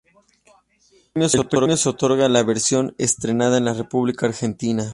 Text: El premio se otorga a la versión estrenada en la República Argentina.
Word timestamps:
El 1.13 1.47
premio 1.47 1.77
se 1.77 1.87
otorga 1.89 2.25
a 2.25 2.29
la 2.29 2.41
versión 2.41 2.95
estrenada 2.97 3.59
en 3.59 3.65
la 3.65 3.75
República 3.75 4.25
Argentina. 4.25 4.89